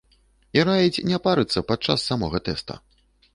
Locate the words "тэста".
2.49-2.81